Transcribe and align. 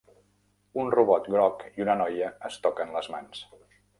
Un 0.83 0.87
robot 0.95 1.27
groc 1.33 1.61
i 1.77 1.85
una 1.85 1.97
noia 2.01 2.31
es 2.51 2.57
toquen 2.67 2.95
les 2.99 3.13
mans. 3.17 3.45